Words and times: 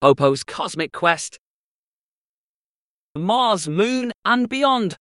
Popo's 0.00 0.44
Cosmic 0.44 0.92
Quest, 0.92 1.40
Mars, 3.16 3.68
Moon, 3.68 4.12
and 4.24 4.48
beyond. 4.48 4.96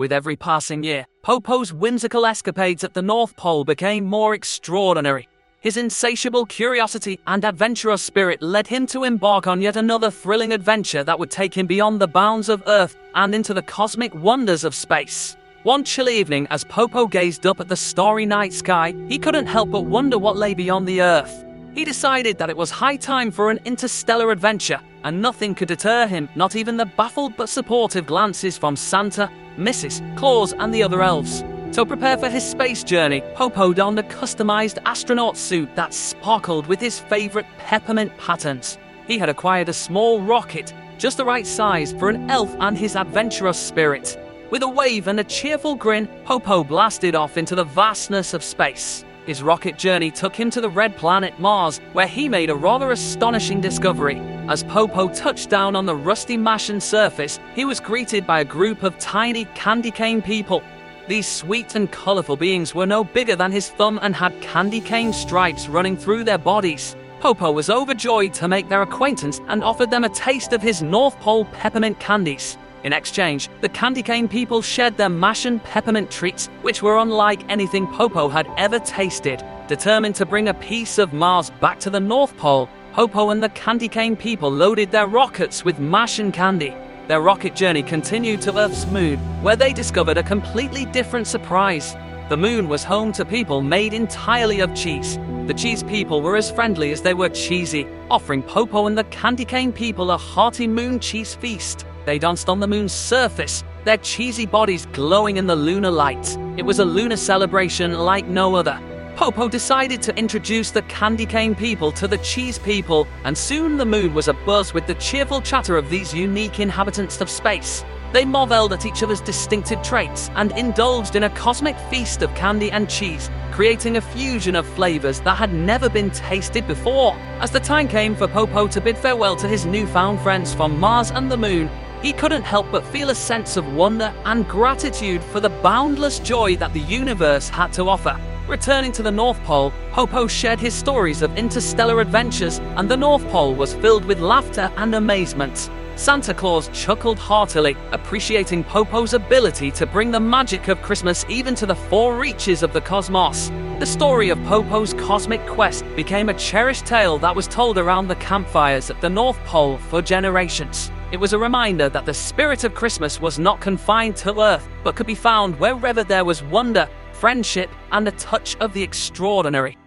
With 0.00 0.10
every 0.10 0.34
passing 0.34 0.82
year, 0.82 1.06
Popo's 1.22 1.72
whimsical 1.72 2.26
escapades 2.26 2.82
at 2.82 2.94
the 2.94 3.02
North 3.02 3.36
Pole 3.36 3.64
became 3.64 4.04
more 4.04 4.34
extraordinary. 4.34 5.28
His 5.60 5.76
insatiable 5.76 6.44
curiosity 6.46 7.20
and 7.28 7.44
adventurous 7.44 8.02
spirit 8.02 8.42
led 8.42 8.66
him 8.66 8.84
to 8.88 9.04
embark 9.04 9.46
on 9.46 9.62
yet 9.62 9.76
another 9.76 10.10
thrilling 10.10 10.52
adventure 10.52 11.04
that 11.04 11.20
would 11.20 11.30
take 11.30 11.56
him 11.56 11.68
beyond 11.68 12.00
the 12.00 12.08
bounds 12.08 12.48
of 12.48 12.64
Earth 12.66 12.96
and 13.14 13.32
into 13.32 13.54
the 13.54 13.62
cosmic 13.62 14.12
wonders 14.12 14.64
of 14.64 14.74
space. 14.74 15.36
One 15.62 15.84
chilly 15.84 16.18
evening, 16.18 16.48
as 16.50 16.64
Popo 16.64 17.06
gazed 17.06 17.46
up 17.46 17.60
at 17.60 17.68
the 17.68 17.76
starry 17.76 18.26
night 18.26 18.52
sky, 18.52 18.92
he 19.08 19.18
couldn't 19.18 19.46
help 19.46 19.70
but 19.70 19.84
wonder 19.84 20.18
what 20.18 20.36
lay 20.36 20.52
beyond 20.52 20.88
the 20.88 21.00
Earth. 21.00 21.44
He 21.74 21.84
decided 21.84 22.38
that 22.38 22.50
it 22.50 22.56
was 22.56 22.70
high 22.70 22.96
time 22.96 23.30
for 23.30 23.50
an 23.50 23.60
interstellar 23.64 24.30
adventure, 24.30 24.80
and 25.04 25.22
nothing 25.22 25.54
could 25.54 25.68
deter 25.68 26.06
him, 26.06 26.28
not 26.34 26.56
even 26.56 26.76
the 26.76 26.86
baffled 26.86 27.36
but 27.36 27.48
supportive 27.48 28.06
glances 28.06 28.58
from 28.58 28.74
Santa, 28.74 29.30
Mrs. 29.56 30.16
Claus, 30.16 30.52
and 30.54 30.74
the 30.74 30.82
other 30.82 31.02
elves. 31.02 31.44
To 31.72 31.84
prepare 31.84 32.16
for 32.16 32.28
his 32.28 32.42
space 32.42 32.82
journey, 32.82 33.22
Popo 33.34 33.72
donned 33.72 33.98
a 33.98 34.02
customized 34.02 34.78
astronaut 34.86 35.36
suit 35.36 35.74
that 35.76 35.94
sparkled 35.94 36.66
with 36.66 36.80
his 36.80 36.98
favorite 36.98 37.46
peppermint 37.58 38.16
patterns. 38.16 38.78
He 39.06 39.18
had 39.18 39.28
acquired 39.28 39.68
a 39.68 39.72
small 39.74 40.20
rocket, 40.20 40.72
just 40.98 41.18
the 41.18 41.24
right 41.24 41.46
size 41.46 41.92
for 41.92 42.08
an 42.08 42.30
elf 42.30 42.54
and 42.58 42.76
his 42.76 42.96
adventurous 42.96 43.58
spirit. 43.58 44.18
With 44.50 44.62
a 44.62 44.68
wave 44.68 45.08
and 45.08 45.20
a 45.20 45.24
cheerful 45.24 45.74
grin, 45.74 46.08
Popo 46.24 46.64
blasted 46.64 47.14
off 47.14 47.36
into 47.36 47.54
the 47.54 47.64
vastness 47.64 48.32
of 48.32 48.42
space. 48.42 49.04
His 49.28 49.42
rocket 49.42 49.76
journey 49.76 50.10
took 50.10 50.34
him 50.34 50.48
to 50.52 50.60
the 50.62 50.70
red 50.70 50.96
planet 50.96 51.38
Mars, 51.38 51.82
where 51.92 52.06
he 52.06 52.30
made 52.30 52.48
a 52.48 52.54
rather 52.54 52.92
astonishing 52.92 53.60
discovery. 53.60 54.18
As 54.48 54.62
Popo 54.62 55.10
touched 55.10 55.50
down 55.50 55.76
on 55.76 55.84
the 55.84 55.94
rusty 55.94 56.38
Martian 56.38 56.80
surface, 56.80 57.38
he 57.54 57.66
was 57.66 57.78
greeted 57.78 58.26
by 58.26 58.40
a 58.40 58.44
group 58.46 58.82
of 58.82 58.98
tiny 58.98 59.44
candy 59.54 59.90
cane 59.90 60.22
people. 60.22 60.62
These 61.08 61.28
sweet 61.28 61.74
and 61.74 61.92
colourful 61.92 62.38
beings 62.38 62.74
were 62.74 62.86
no 62.86 63.04
bigger 63.04 63.36
than 63.36 63.52
his 63.52 63.68
thumb 63.68 63.98
and 64.00 64.16
had 64.16 64.40
candy 64.40 64.80
cane 64.80 65.12
stripes 65.12 65.68
running 65.68 65.98
through 65.98 66.24
their 66.24 66.38
bodies. 66.38 66.96
Popo 67.20 67.52
was 67.52 67.68
overjoyed 67.68 68.32
to 68.32 68.48
make 68.48 68.70
their 68.70 68.80
acquaintance 68.80 69.42
and 69.48 69.62
offered 69.62 69.90
them 69.90 70.04
a 70.04 70.08
taste 70.08 70.54
of 70.54 70.62
his 70.62 70.82
North 70.82 71.20
Pole 71.20 71.44
peppermint 71.44 72.00
candies. 72.00 72.56
In 72.84 72.92
exchange, 72.92 73.48
the 73.60 73.68
candy 73.68 74.02
cane 74.02 74.28
people 74.28 74.62
shared 74.62 74.96
their 74.96 75.08
mash 75.08 75.44
and 75.44 75.62
peppermint 75.64 76.10
treats, 76.10 76.46
which 76.62 76.82
were 76.82 76.98
unlike 76.98 77.48
anything 77.50 77.86
Popo 77.88 78.28
had 78.28 78.48
ever 78.56 78.78
tasted. 78.78 79.44
Determined 79.66 80.14
to 80.14 80.26
bring 80.26 80.48
a 80.48 80.54
piece 80.54 80.98
of 80.98 81.12
Mars 81.12 81.50
back 81.60 81.80
to 81.80 81.90
the 81.90 82.00
North 82.00 82.36
Pole, 82.36 82.68
Popo 82.92 83.30
and 83.30 83.42
the 83.42 83.48
candy 83.50 83.88
cane 83.88 84.16
people 84.16 84.50
loaded 84.50 84.90
their 84.90 85.08
rockets 85.08 85.64
with 85.64 85.78
mash 85.78 86.20
and 86.20 86.32
candy. 86.32 86.74
Their 87.08 87.20
rocket 87.20 87.56
journey 87.56 87.82
continued 87.82 88.40
to 88.42 88.56
Earth's 88.56 88.86
moon, 88.86 89.18
where 89.42 89.56
they 89.56 89.72
discovered 89.72 90.18
a 90.18 90.22
completely 90.22 90.84
different 90.84 91.26
surprise. 91.26 91.96
The 92.28 92.36
moon 92.36 92.68
was 92.68 92.84
home 92.84 93.12
to 93.12 93.24
people 93.24 93.62
made 93.62 93.94
entirely 93.94 94.60
of 94.60 94.74
cheese. 94.74 95.18
The 95.46 95.54
cheese 95.54 95.82
people 95.82 96.20
were 96.20 96.36
as 96.36 96.50
friendly 96.50 96.92
as 96.92 97.00
they 97.00 97.14
were 97.14 97.30
cheesy, 97.30 97.86
offering 98.10 98.42
Popo 98.42 98.86
and 98.86 98.96
the 98.96 99.04
candy 99.04 99.46
cane 99.46 99.72
people 99.72 100.10
a 100.10 100.16
hearty 100.16 100.68
moon 100.68 101.00
cheese 101.00 101.34
feast. 101.34 101.86
They 102.08 102.18
danced 102.18 102.48
on 102.48 102.58
the 102.58 102.66
moon's 102.66 102.94
surface, 102.94 103.64
their 103.84 103.98
cheesy 103.98 104.46
bodies 104.46 104.86
glowing 104.94 105.36
in 105.36 105.46
the 105.46 105.54
lunar 105.54 105.90
light. 105.90 106.38
It 106.56 106.62
was 106.62 106.78
a 106.78 106.84
lunar 106.86 107.18
celebration 107.18 107.92
like 107.92 108.26
no 108.26 108.54
other. 108.54 108.80
Popo 109.14 109.46
decided 109.46 110.00
to 110.00 110.16
introduce 110.16 110.70
the 110.70 110.80
candy 110.80 111.26
cane 111.26 111.54
people 111.54 111.92
to 111.92 112.08
the 112.08 112.16
cheese 112.16 112.58
people, 112.58 113.06
and 113.24 113.36
soon 113.36 113.76
the 113.76 113.84
moon 113.84 114.14
was 114.14 114.26
abuzz 114.26 114.72
with 114.72 114.86
the 114.86 114.94
cheerful 114.94 115.42
chatter 115.42 115.76
of 115.76 115.90
these 115.90 116.14
unique 116.14 116.60
inhabitants 116.60 117.20
of 117.20 117.28
space. 117.28 117.84
They 118.14 118.24
marveled 118.24 118.72
at 118.72 118.86
each 118.86 119.02
other's 119.02 119.20
distinctive 119.20 119.82
traits 119.82 120.30
and 120.34 120.52
indulged 120.52 121.14
in 121.14 121.24
a 121.24 121.30
cosmic 121.44 121.78
feast 121.90 122.22
of 122.22 122.34
candy 122.34 122.70
and 122.70 122.88
cheese, 122.88 123.28
creating 123.52 123.98
a 123.98 124.00
fusion 124.00 124.56
of 124.56 124.66
flavors 124.66 125.20
that 125.20 125.36
had 125.36 125.52
never 125.52 125.90
been 125.90 126.10
tasted 126.10 126.66
before. 126.66 127.14
As 127.40 127.50
the 127.50 127.60
time 127.60 127.86
came 127.86 128.16
for 128.16 128.26
Popo 128.26 128.66
to 128.68 128.80
bid 128.80 128.96
farewell 128.96 129.36
to 129.36 129.46
his 129.46 129.66
newfound 129.66 130.22
friends 130.22 130.54
from 130.54 130.80
Mars 130.80 131.10
and 131.10 131.30
the 131.30 131.36
moon, 131.36 131.68
he 132.02 132.12
couldn't 132.12 132.42
help 132.42 132.70
but 132.70 132.84
feel 132.86 133.10
a 133.10 133.14
sense 133.14 133.56
of 133.56 133.74
wonder 133.74 134.12
and 134.24 134.46
gratitude 134.48 135.22
for 135.22 135.40
the 135.40 135.48
boundless 135.48 136.18
joy 136.18 136.56
that 136.56 136.72
the 136.72 136.80
universe 136.80 137.48
had 137.48 137.72
to 137.72 137.88
offer. 137.88 138.18
Returning 138.46 138.92
to 138.92 139.02
the 139.02 139.10
North 139.10 139.42
Pole, 139.44 139.72
Popo 139.92 140.26
shared 140.26 140.58
his 140.58 140.72
stories 140.72 141.20
of 141.20 141.36
interstellar 141.36 142.00
adventures, 142.00 142.60
and 142.76 142.88
the 142.88 142.96
North 142.96 143.26
Pole 143.28 143.54
was 143.54 143.74
filled 143.74 144.04
with 144.04 144.20
laughter 144.20 144.72
and 144.76 144.94
amazement. 144.94 145.70
Santa 145.96 146.32
Claus 146.32 146.70
chuckled 146.72 147.18
heartily, 147.18 147.76
appreciating 147.90 148.62
Popo's 148.62 149.14
ability 149.14 149.72
to 149.72 149.84
bring 149.84 150.12
the 150.12 150.20
magic 150.20 150.68
of 150.68 150.80
Christmas 150.80 151.26
even 151.28 151.56
to 151.56 151.66
the 151.66 151.74
four 151.74 152.16
reaches 152.16 152.62
of 152.62 152.72
the 152.72 152.80
cosmos. 152.80 153.50
The 153.80 153.86
story 153.86 154.30
of 154.30 154.42
Popo's 154.44 154.94
cosmic 154.94 155.44
quest 155.46 155.84
became 155.96 156.28
a 156.28 156.34
cherished 156.34 156.86
tale 156.86 157.18
that 157.18 157.34
was 157.34 157.48
told 157.48 157.78
around 157.78 158.06
the 158.06 158.16
campfires 158.16 158.90
at 158.90 159.00
the 159.00 159.10
North 159.10 159.38
Pole 159.44 159.76
for 159.76 160.00
generations. 160.00 160.92
It 161.10 161.18
was 161.18 161.32
a 161.32 161.38
reminder 161.38 161.88
that 161.88 162.04
the 162.04 162.12
spirit 162.12 162.64
of 162.64 162.74
Christmas 162.74 163.18
was 163.18 163.38
not 163.38 163.62
confined 163.62 164.14
to 164.16 164.38
Earth, 164.38 164.68
but 164.84 164.94
could 164.94 165.06
be 165.06 165.14
found 165.14 165.58
wherever 165.58 166.04
there 166.04 166.26
was 166.26 166.42
wonder, 166.42 166.86
friendship, 167.12 167.70
and 167.92 168.06
a 168.06 168.10
touch 168.12 168.56
of 168.56 168.74
the 168.74 168.82
extraordinary. 168.82 169.78